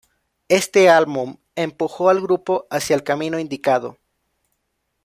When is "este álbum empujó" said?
0.47-2.09